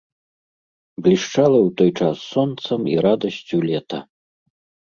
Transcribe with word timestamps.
Блішчала 1.07 1.59
ў 1.59 1.69
той 1.81 1.91
час 1.99 2.17
сонцам 2.33 2.81
і 2.95 2.99
радасцю 3.09 3.57
лета. 3.69 3.99